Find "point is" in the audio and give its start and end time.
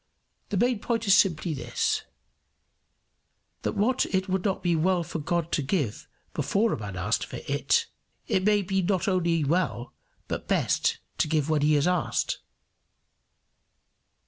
0.79-1.13